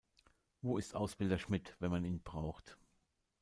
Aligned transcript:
Wo 0.63 0.79
ist 0.79 0.95
Ausbilder 0.95 1.37
Schmitt, 1.37 1.75
wenn 1.77 1.91
man 1.91 2.03
ihn 2.05 2.23
braucht? 2.23 2.75